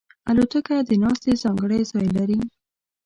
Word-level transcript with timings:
الوتکه 0.29 0.75
د 0.89 0.91
ناستې 1.03 1.31
ځانګړی 1.43 1.79
ځای 1.91 2.07
لري. 2.17 2.39